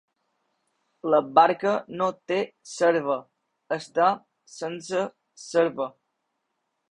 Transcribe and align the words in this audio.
La 1.13 1.17
barca 1.39 1.73
no 1.99 2.07
té 2.31 2.39
serva, 2.71 3.17
està 3.79 4.07
sense 4.57 5.03
serva. 5.45 5.89